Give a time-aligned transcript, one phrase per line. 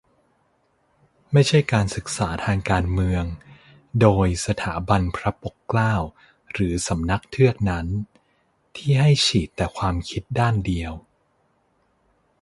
[1.33, 3.23] ไม่ใช่การศึกษาทางการเมือง
[4.01, 5.95] โดย สถาบันพระปกเกล้า
[6.51, 7.87] หรือสำนักเทือกนั้น
[8.75, 10.93] ที่ให้ฉีดแต่ความคิดด้านเดียว